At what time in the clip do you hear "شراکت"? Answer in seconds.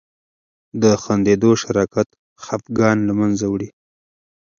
1.61-2.07